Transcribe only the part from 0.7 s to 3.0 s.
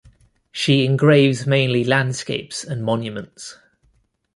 engraves mainly landscapes and